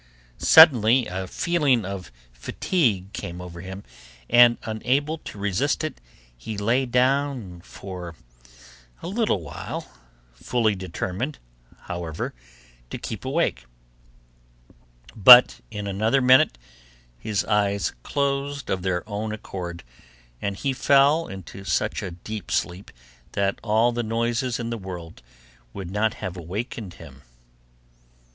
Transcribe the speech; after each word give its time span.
Suddenly 0.39 1.05
a 1.05 1.27
feeling 1.27 1.85
of 1.85 2.11
fatigue 2.33 3.13
came 3.13 3.39
over 3.39 3.61
him, 3.61 3.83
and 4.31 4.57
unable 4.63 5.19
to 5.19 5.37
resist 5.37 5.83
it, 5.83 6.01
he 6.35 6.57
lay 6.57 6.87
down 6.87 7.61
for 7.63 8.15
a 9.03 9.07
little 9.07 9.43
while, 9.43 9.91
fully 10.33 10.73
determined, 10.73 11.37
however, 11.81 12.33
to 12.89 12.97
keep 12.97 13.25
awake; 13.25 13.65
but 15.15 15.61
in 15.69 15.85
another 15.85 16.19
minute 16.19 16.57
his 17.19 17.45
eyes 17.45 17.91
closed 18.01 18.71
of 18.71 18.81
their 18.81 19.07
own 19.07 19.31
accord, 19.31 19.83
and 20.41 20.57
he 20.57 20.73
fell 20.73 21.27
into 21.27 21.63
such 21.63 22.01
a 22.01 22.09
deep 22.09 22.49
sleep, 22.49 22.89
that 23.33 23.59
all 23.61 23.91
the 23.91 24.01
noises 24.01 24.59
in 24.59 24.71
the 24.71 24.79
world 24.79 25.21
would 25.73 25.91
not 25.91 26.15
have 26.15 26.35
awakened 26.35 26.95
him. 26.95 27.21